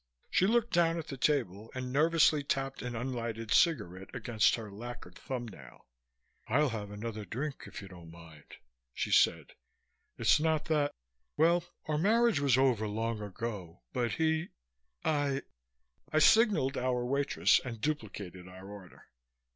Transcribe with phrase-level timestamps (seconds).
[0.31, 5.13] She looked down at the table and nervously tapped an unlighted cigarette against her lacquered
[5.13, 5.85] thumb nail.
[6.47, 8.55] "I'll have another drink, if you don't mind,"
[8.95, 9.53] she said.
[10.17, 10.95] "It's not that
[11.37, 14.49] well, our marriage was over long ago but, he
[15.05, 15.43] I"
[16.11, 19.05] I signaled our waitress and duplicated our order.